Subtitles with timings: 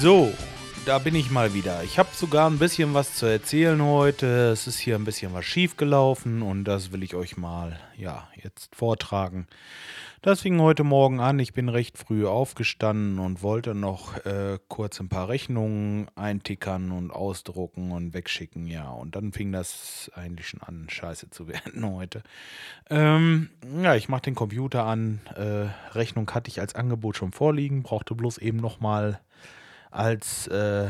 [0.00, 0.32] So,
[0.84, 1.82] da bin ich mal wieder.
[1.82, 4.50] Ich habe sogar ein bisschen was zu erzählen heute.
[4.50, 8.28] Es ist hier ein bisschen was schief gelaufen und das will ich euch mal ja,
[8.42, 9.46] jetzt vortragen.
[10.22, 11.38] Das fing heute Morgen an.
[11.38, 17.10] Ich bin recht früh aufgestanden und wollte noch äh, kurz ein paar Rechnungen eintickern und
[17.10, 18.66] ausdrucken und wegschicken.
[18.66, 22.22] Ja, und dann fing das eigentlich schon an, scheiße zu werden heute.
[22.88, 23.50] Ähm,
[23.82, 25.20] ja, ich mache den Computer an.
[25.36, 29.20] Äh, Rechnung hatte ich als Angebot schon vorliegen, brauchte bloß eben nochmal
[29.90, 30.88] als, äh,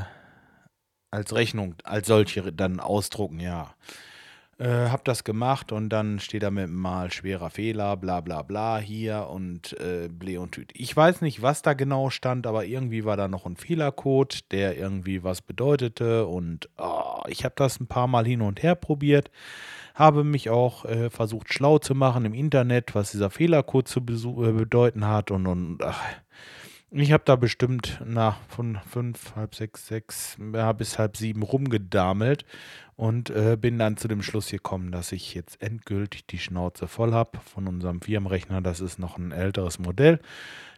[1.10, 3.74] als Rechnung, als solche dann ausdrucken, ja.
[4.58, 8.78] Äh, hab das gemacht und dann steht da mit mal schwerer Fehler, bla bla bla
[8.78, 10.70] hier und äh, Ble und Tüt.
[10.74, 14.78] Ich weiß nicht, was da genau stand, aber irgendwie war da noch ein Fehlercode, der
[14.78, 19.32] irgendwie was bedeutete und oh, ich habe das ein paar Mal hin und her probiert,
[19.94, 24.52] habe mich auch äh, versucht schlau zu machen im Internet, was dieser Fehlercode zu äh,
[24.52, 26.00] bedeuten hat und, und ach,
[27.02, 32.44] ich habe da bestimmt na, von fünf, halb sechs, sechs ja, bis halb sieben rumgedamelt
[32.96, 37.12] und äh, bin dann zu dem Schluss gekommen, dass ich jetzt endgültig die Schnauze voll
[37.12, 38.60] habe von unserem Firmenrechner.
[38.60, 40.20] Das ist noch ein älteres Modell.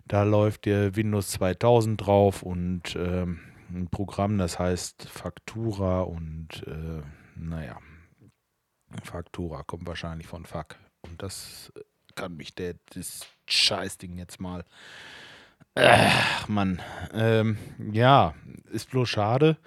[0.09, 3.27] Da läuft der Windows 2000 drauf und äh,
[3.69, 7.03] ein Programm, das heißt Faktura und äh,
[7.35, 7.79] naja,
[9.03, 10.77] Faktura kommt wahrscheinlich von Fuck.
[11.03, 11.73] Und das
[12.15, 14.65] kann mich der, das Scheißding jetzt mal
[15.77, 16.81] Ach, Mann.
[17.13, 17.59] Ähm,
[17.93, 18.35] ja,
[18.73, 19.59] ist bloß schade,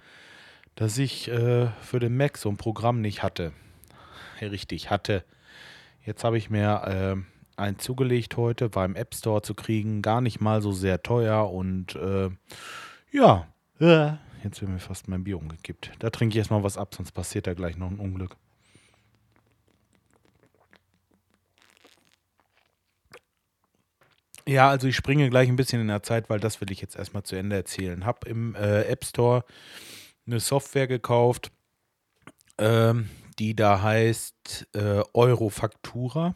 [0.74, 3.54] dass ich äh, für den Mac so ein Programm nicht hatte.
[4.42, 5.24] Richtig, hatte.
[6.04, 6.82] Jetzt habe ich mir
[7.18, 11.04] äh, einen zugelegt heute, war im App Store zu kriegen, gar nicht mal so sehr
[11.04, 12.30] teuer und äh,
[13.12, 13.48] ja,
[13.80, 15.92] äh, jetzt wird mir fast mein Bier umgekippt.
[16.00, 18.36] Da trinke ich erstmal was ab, sonst passiert da gleich noch ein Unglück.
[24.48, 26.96] Ja, also ich springe gleich ein bisschen in der Zeit, weil das will ich jetzt
[26.96, 28.06] erstmal zu Ende erzählen.
[28.06, 29.44] Hab im äh, App Store
[30.26, 31.52] eine Software gekauft,
[32.58, 36.36] ähm, die da heißt äh, Eurofaktura.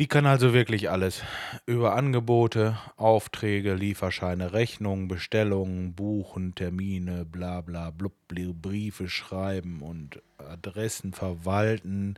[0.00, 1.22] Die kann also wirklich alles.
[1.66, 11.12] Über Angebote, Aufträge, Lieferscheine, Rechnungen, Bestellungen, Buchen, Termine, bla bla blub, Briefe schreiben und Adressen
[11.12, 12.16] verwalten.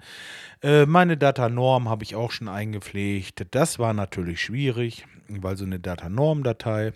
[0.62, 3.47] Äh, meine Datanorm habe ich auch schon eingepflegt.
[3.50, 6.94] Das war natürlich schwierig, weil so eine Datanorm-Datei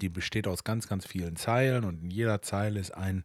[0.00, 3.24] die besteht aus ganz, ganz vielen Zeilen und in jeder Zeile ist ein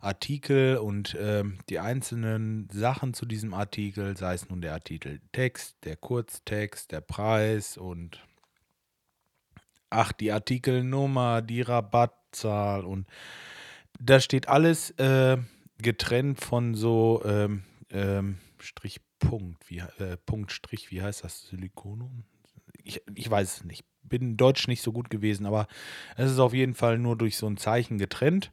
[0.00, 5.76] Artikel und äh, die einzelnen Sachen zu diesem Artikel, sei es nun der Artikel Text,
[5.84, 8.22] der Kurztext, der Preis und
[9.90, 13.06] ach, die Artikelnummer, die Rabattzahl und
[14.00, 15.36] da steht alles äh,
[15.78, 21.46] getrennt von so ähm, ähm, Strich, Punkt, wie, äh, Punkt, Strich, wie heißt das?
[21.48, 22.24] Silikonum?
[22.82, 25.66] Ich, ich weiß es nicht bin Deutsch nicht so gut gewesen, aber
[26.16, 28.52] es ist auf jeden Fall nur durch so ein Zeichen getrennt.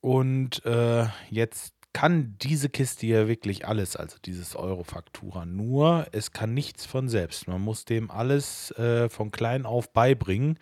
[0.00, 5.46] Und äh, jetzt kann diese Kiste hier wirklich alles, also dieses Euro-Faktura.
[5.46, 7.48] Nur, es kann nichts von selbst.
[7.48, 10.58] Man muss dem alles äh, von klein auf beibringen.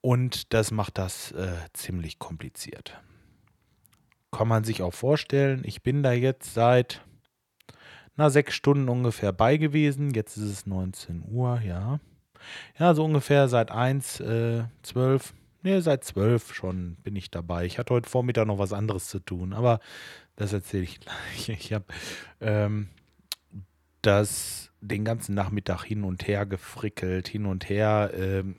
[0.00, 2.98] Und das macht das äh, ziemlich kompliziert.
[4.30, 7.04] Kann man sich auch vorstellen, ich bin da jetzt seit
[8.16, 10.14] na, sechs Stunden ungefähr bei gewesen.
[10.14, 12.00] Jetzt ist es 19 Uhr, ja.
[12.78, 17.66] Ja, so ungefähr seit 1, äh, 12, nee, seit 12 schon bin ich dabei.
[17.66, 19.80] Ich hatte heute Vormittag noch was anderes zu tun, aber
[20.36, 21.48] das erzähle ich gleich.
[21.48, 21.84] Ich habe
[22.40, 22.88] ähm,
[24.02, 28.56] das den ganzen Nachmittag hin und her gefrickelt, hin und her ähm,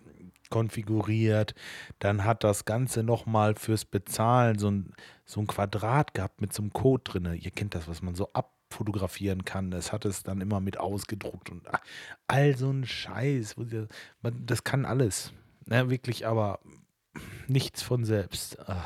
[0.49, 1.53] konfiguriert.
[1.99, 4.93] Dann hat das Ganze nochmal fürs Bezahlen so ein,
[5.25, 7.39] so ein Quadrat gehabt mit so einem Code drin.
[7.41, 9.71] Ihr kennt das, was man so ab fotografieren kann.
[9.71, 11.63] Das hat es dann immer mit ausgedruckt und
[12.27, 13.55] all so ein Scheiß.
[14.21, 15.33] Das kann alles.
[15.69, 16.59] Ja, ne, wirklich, aber
[17.47, 18.59] nichts von selbst.
[18.67, 18.85] Ah.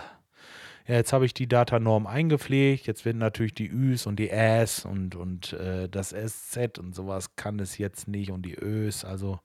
[0.88, 2.88] Ja, jetzt habe ich die Datanorm eingepflegt.
[2.88, 7.36] Jetzt werden natürlich die Üs und die Äs und, und äh, das SZ und sowas
[7.36, 9.04] kann es jetzt nicht und die Ös.
[9.04, 9.40] Also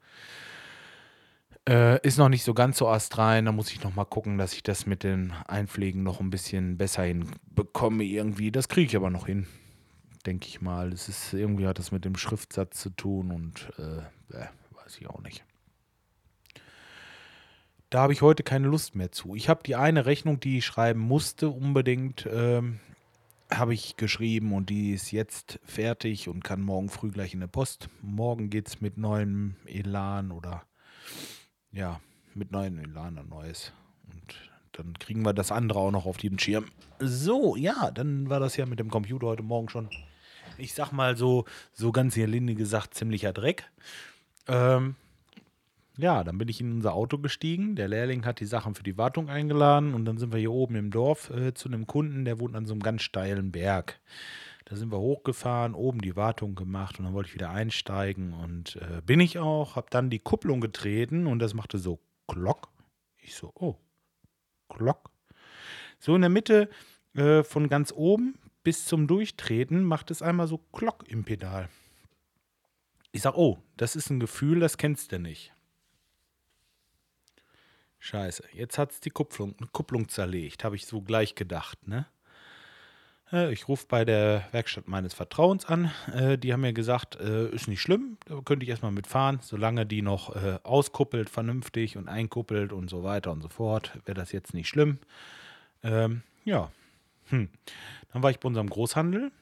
[1.69, 3.47] äh, ist noch nicht so ganz so astrein.
[3.47, 6.77] Da muss ich noch mal gucken, dass ich das mit den Einpflegen noch ein bisschen
[6.79, 8.53] besser hinbekomme irgendwie.
[8.53, 9.47] Das kriege ich aber noch hin
[10.27, 10.93] denke ich mal.
[10.93, 13.99] Es ist irgendwie hat das mit dem Schriftsatz zu tun und äh,
[14.37, 15.45] äh, weiß ich auch nicht.
[17.91, 19.35] Da habe ich heute keine Lust mehr zu.
[19.35, 22.81] Ich habe die eine Rechnung, die ich schreiben musste, unbedingt, ähm,
[23.51, 27.49] habe ich geschrieben und die ist jetzt fertig und kann morgen früh gleich in der
[27.49, 27.91] Post.
[28.01, 30.63] Morgen geht es mit neuem Elan oder
[31.71, 32.01] ja,
[32.35, 33.73] mit neuem Elan ein neues.
[34.11, 34.37] Und
[34.73, 36.67] dann kriegen wir das andere auch noch auf den Schirm.
[36.99, 39.91] So, ja, dann war das ja mit dem Computer heute Morgen schon
[40.58, 43.70] ich sag mal so, so ganz hier Linde gesagt, ziemlicher Dreck.
[44.49, 44.96] Ähm,
[45.99, 47.76] ja, dann bin ich in unser Auto gestiegen.
[47.76, 50.76] Der Lehrling hat die Sachen für die Wartung eingeladen und dann sind wir hier oben
[50.76, 54.00] im Dorf äh, zu einem Kunden, der wohnt an so einem ganz steilen Berg.
[54.64, 58.76] Da sind wir hochgefahren, oben die Wartung gemacht und dann wollte ich wieder einsteigen und
[58.76, 62.69] äh, bin ich auch, habe dann die Kupplung getreten und das machte so Glock.
[63.19, 63.76] Ich so, oh,
[64.69, 65.10] Glock.
[65.99, 66.70] So in der Mitte
[67.14, 71.69] äh, von ganz oben bis zum Durchtreten macht es einmal so Glock im Pedal.
[73.12, 75.53] Ich sag, oh, das ist ein Gefühl, das kennst du nicht.
[77.99, 82.06] Scheiße, jetzt hat es die Kupplung, Kupplung zerlegt, habe ich so gleich gedacht, ne?
[83.32, 85.91] Äh, ich rufe bei der Werkstatt meines Vertrauens an.
[86.12, 89.87] Äh, die haben mir gesagt, äh, ist nicht schlimm, da könnte ich erstmal mitfahren, solange
[89.87, 94.55] die noch auskuppelt, vernünftig und einkuppelt und so weiter und so fort, wäre das jetzt
[94.55, 94.99] nicht schlimm.
[95.82, 96.70] Ähm, ja.
[97.27, 97.49] Hm.
[98.13, 99.33] Dann war ich bei unserem Großhandel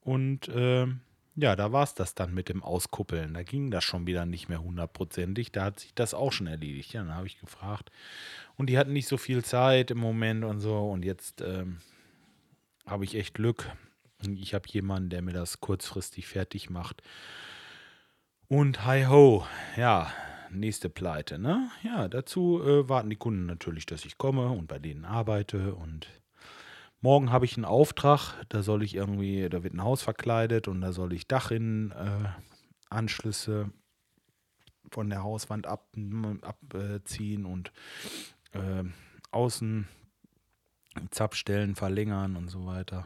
[0.00, 1.00] und ähm,
[1.40, 3.34] ja, da war es das dann mit dem Auskuppeln.
[3.34, 5.52] Da ging das schon wieder nicht mehr hundertprozentig.
[5.52, 6.92] Da hat sich das auch schon erledigt.
[6.92, 7.92] Ja, dann habe ich gefragt.
[8.56, 10.90] Und die hatten nicht so viel Zeit im Moment und so.
[10.90, 11.78] Und jetzt ähm,
[12.86, 13.70] habe ich echt Glück.
[14.26, 17.02] Ich habe jemanden, der mir das kurzfristig fertig macht.
[18.48, 19.46] Und hi ho,
[19.76, 20.12] ja,
[20.50, 21.70] nächste Pleite, ne?
[21.84, 26.08] Ja, dazu äh, warten die Kunden natürlich, dass ich komme und bei denen arbeite und
[27.00, 30.80] Morgen habe ich einen Auftrag, da soll ich irgendwie, da wird ein Haus verkleidet und
[30.80, 33.70] da soll ich Dachinanschlüsse äh,
[34.90, 35.86] von der Hauswand ab,
[36.42, 37.70] abziehen und
[38.52, 38.82] äh,
[39.30, 39.86] außen
[41.10, 43.04] Zapfstellen verlängern und so weiter.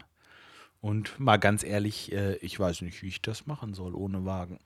[0.81, 4.57] Und mal ganz ehrlich, äh, ich weiß nicht, wie ich das machen soll ohne Wagen.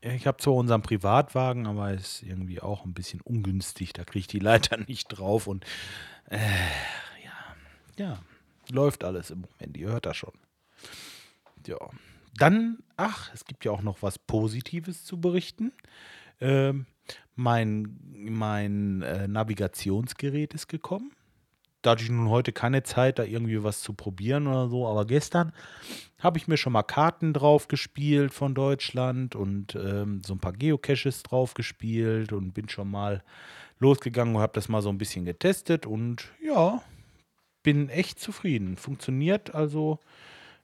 [0.00, 3.92] Ich habe zwar unseren Privatwagen, aber ist irgendwie auch ein bisschen ungünstig.
[3.92, 5.66] Da kriege ich die Leiter nicht drauf und
[6.30, 7.56] äh, ja,
[7.98, 8.18] ja,
[8.70, 10.32] Läuft alles im Moment, ihr hört das schon.
[11.66, 11.78] Ja.
[12.36, 15.72] Dann, ach, es gibt ja auch noch was Positives zu berichten.
[16.40, 16.86] Ähm,
[17.34, 21.12] mein mein äh, Navigationsgerät ist gekommen.
[21.82, 25.06] Da hatte ich nun heute keine Zeit, da irgendwie was zu probieren oder so, aber
[25.06, 25.52] gestern
[26.18, 30.52] habe ich mir schon mal Karten drauf gespielt von Deutschland und ähm, so ein paar
[30.52, 33.22] Geocaches drauf gespielt und bin schon mal
[33.78, 36.82] losgegangen und habe das mal so ein bisschen getestet und ja,
[37.62, 38.76] bin echt zufrieden.
[38.76, 39.98] Funktioniert also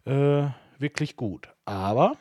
[0.04, 0.48] äh,
[0.78, 1.48] wirklich gut.
[1.64, 2.16] Aber,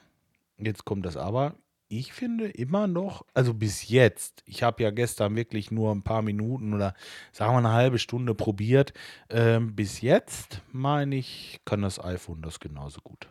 [0.58, 1.56] jetzt kommt das Aber,
[1.88, 6.22] ich finde immer noch, also bis jetzt, ich habe ja gestern wirklich nur ein paar
[6.22, 6.96] Minuten oder
[7.32, 8.94] sagen wir eine halbe Stunde probiert.
[9.30, 13.30] Ähm, bis jetzt, meine ich, kann das iPhone das genauso gut.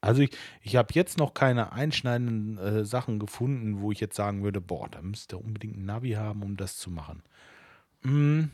[0.00, 0.30] Also ich,
[0.62, 4.88] ich habe jetzt noch keine einschneidenden äh, Sachen gefunden, wo ich jetzt sagen würde, boah,
[4.88, 7.22] da müsste unbedingt ein Navi haben, um das zu machen.
[8.02, 8.50] Hm,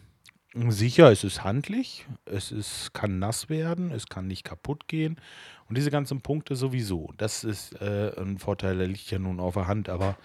[0.53, 5.21] Sicher, es ist handlich, es ist, kann nass werden, es kann nicht kaputt gehen.
[5.69, 7.13] Und diese ganzen Punkte sowieso.
[7.19, 9.89] Das ist äh, ein Vorteil, der liegt ja nun auf der Hand.
[9.89, 10.17] Aber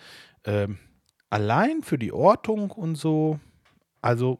[0.43, 0.79] ähm,
[1.29, 3.39] allein für die Ortung und so,
[4.01, 4.39] also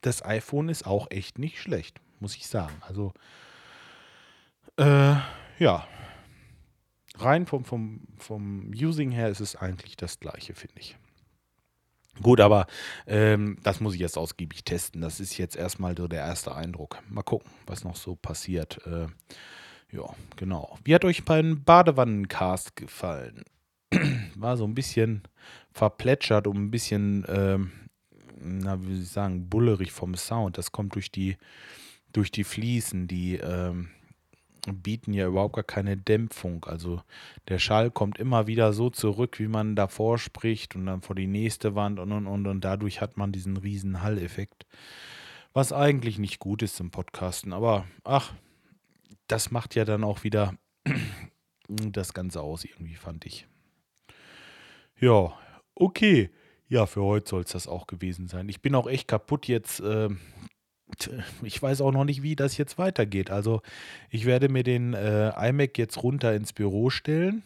[0.00, 2.74] das iPhone ist auch echt nicht schlecht, muss ich sagen.
[2.80, 3.12] Also,
[4.78, 5.16] äh,
[5.58, 5.86] ja,
[7.16, 10.96] rein vom, vom, vom Using her ist es eigentlich das gleiche, finde ich.
[12.22, 12.66] Gut, aber
[13.06, 15.00] ähm, das muss ich jetzt ausgiebig testen.
[15.00, 16.98] Das ist jetzt erstmal so der erste Eindruck.
[17.08, 18.80] Mal gucken, was noch so passiert.
[18.86, 19.06] Äh,
[19.90, 20.04] ja,
[20.36, 20.78] genau.
[20.84, 23.44] Wie hat euch beim Badewannencast gefallen?
[24.34, 25.22] War so ein bisschen
[25.72, 27.70] verplätschert und ein bisschen, ähm,
[28.40, 30.58] na, wie soll ich sagen, bullerig vom Sound.
[30.58, 31.36] Das kommt durch die,
[32.12, 33.90] durch die Fliesen, die ähm,
[34.66, 36.64] bieten ja überhaupt gar keine Dämpfung.
[36.64, 37.02] Also
[37.48, 41.26] der Schall kommt immer wieder so zurück, wie man davor spricht und dann vor die
[41.26, 44.66] nächste Wand und und und und dadurch hat man diesen riesen Halleffekt.
[45.52, 48.32] Was eigentlich nicht gut ist im Podcasten, aber ach,
[49.26, 50.54] das macht ja dann auch wieder
[51.68, 53.46] das Ganze aus, irgendwie fand ich.
[55.00, 55.32] Ja,
[55.74, 56.30] okay.
[56.70, 58.48] Ja, für heute soll es das auch gewesen sein.
[58.48, 59.80] Ich bin auch echt kaputt jetzt.
[59.80, 60.10] Äh,
[61.42, 63.30] ich weiß auch noch nicht, wie das jetzt weitergeht.
[63.30, 63.62] Also
[64.10, 67.42] ich werde mir den äh, iMac jetzt runter ins Büro stellen.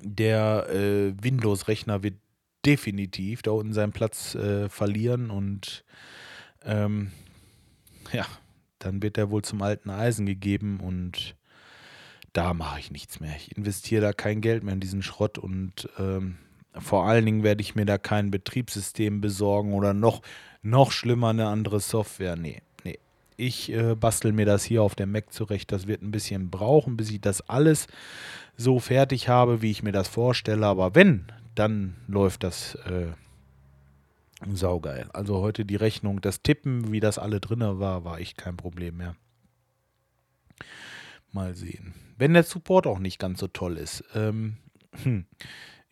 [0.00, 2.14] Der äh, Windows-Rechner wird
[2.64, 5.84] definitiv da unten seinen Platz äh, verlieren und
[6.64, 7.12] ähm,
[8.12, 8.26] ja,
[8.78, 11.36] dann wird er wohl zum alten Eisen gegeben und
[12.32, 13.34] da mache ich nichts mehr.
[13.36, 16.38] Ich investiere da kein Geld mehr in diesen Schrott und ähm,
[16.76, 20.22] vor allen Dingen werde ich mir da kein Betriebssystem besorgen oder noch
[20.62, 22.36] noch schlimmer eine andere Software.
[22.36, 22.98] Nee, nee.
[23.36, 25.72] Ich äh, bastel mir das hier auf dem Mac zurecht.
[25.72, 27.86] Das wird ein bisschen brauchen, bis ich das alles
[28.56, 30.66] so fertig habe, wie ich mir das vorstelle.
[30.66, 33.12] Aber wenn, dann läuft das äh,
[34.52, 35.08] saugeil.
[35.12, 38.96] Also heute die Rechnung, das Tippen, wie das alle drin war, war echt kein Problem
[38.96, 39.16] mehr.
[41.32, 41.94] Mal sehen.
[42.16, 44.02] Wenn der Support auch nicht ganz so toll ist.
[44.14, 44.56] Ähm,
[45.02, 45.26] hm.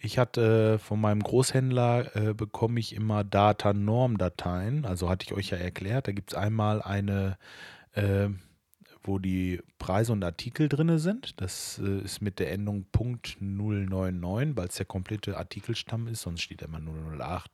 [0.07, 4.85] Ich hatte von meinem Großhändler äh, bekomme ich immer Data-Norm-Dateien.
[4.85, 7.37] Also hatte ich euch ja erklärt, da gibt es einmal eine,
[7.91, 8.29] äh,
[9.03, 11.41] wo die Preise und Artikel drin sind.
[11.41, 16.63] Das äh, ist mit der Endung .099, weil es der komplette Artikelstamm ist, sonst steht
[16.63, 17.51] immer 008,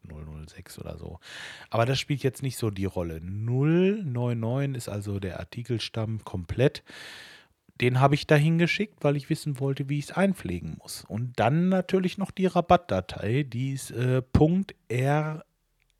[0.47, 1.21] 006 oder so.
[1.71, 3.23] Aber das spielt jetzt nicht so die Rolle.
[3.23, 6.83] 099 ist also der Artikelstamm komplett.
[7.81, 11.05] Den habe ich dahin geschickt, weil ich wissen wollte, wie ich es einpflegen muss.
[11.09, 14.23] Und dann natürlich noch die Rabattdatei, die ist äh,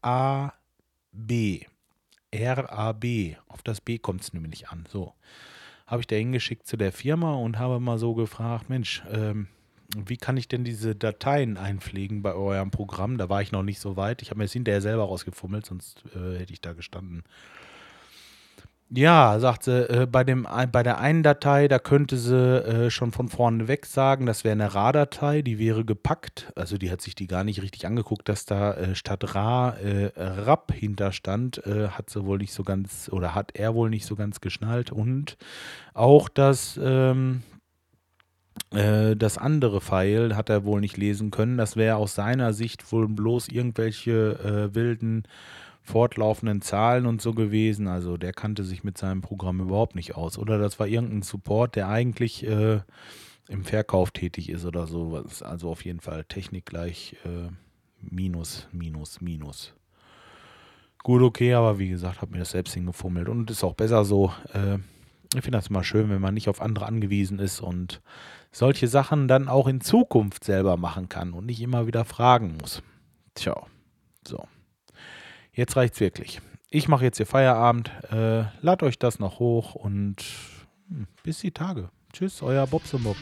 [0.03, 0.55] .rab.
[2.35, 3.05] RAB.
[3.49, 4.85] Auf das B kommt es nämlich an.
[4.89, 5.15] So.
[5.87, 9.49] Habe ich da hingeschickt zu der Firma und habe mal so gefragt, Mensch, ähm,
[9.95, 13.19] wie kann ich denn diese Dateien einpflegen bei eurem Programm?
[13.19, 14.23] Da war ich noch nicht so weit.
[14.23, 17.25] Ich habe mir das hinterher selber rausgefummelt, sonst äh, hätte ich da gestanden.
[18.95, 23.11] Ja, sagt sie, äh, bei, dem, bei der einen Datei, da könnte sie äh, schon
[23.11, 26.53] von vorne weg sagen, das wäre eine RA-Datei, die wäre gepackt.
[26.57, 30.13] Also die hat sich die gar nicht richtig angeguckt, dass da äh, statt RA äh,
[30.15, 34.15] RAP hinterstand, äh, hat sie wohl nicht so ganz, oder hat er wohl nicht so
[34.15, 34.93] ganz geschnallt.
[34.93, 35.39] Und
[35.95, 37.45] auch das, ähm,
[38.73, 41.57] äh, das andere Pfeil hat er wohl nicht lesen können.
[41.57, 45.23] Das wäre aus seiner Sicht wohl bloß irgendwelche wilden
[45.83, 47.89] fortlaufenden Zahlen und so gewesen.
[47.89, 50.39] Also der kannte sich mit seinem Programm überhaupt nicht aus.
[50.39, 52.81] Oder das war irgendein Support, der eigentlich äh,
[53.49, 55.25] im Verkauf tätig ist oder so.
[55.41, 57.51] Also auf jeden Fall Technik gleich äh,
[58.01, 59.75] Minus, Minus, Minus.
[61.03, 64.33] Gut, okay, aber wie gesagt, habe mir das selbst hingefummelt und ist auch besser so.
[64.53, 64.79] Äh,
[65.35, 68.03] ich finde das immer schön, wenn man nicht auf andere angewiesen ist und
[68.53, 72.83] solche Sachen dann auch in Zukunft selber machen kann und nicht immer wieder fragen muss.
[73.35, 73.57] Tja,
[74.27, 74.47] so.
[75.55, 76.41] Jetzt reicht's wirklich.
[76.71, 77.91] Ich mache jetzt hier Feierabend.
[78.11, 80.17] Äh, lad euch das noch hoch und
[80.89, 81.91] hm, bis die Tage.
[82.13, 83.17] Tschüss, euer Bobs und Bob.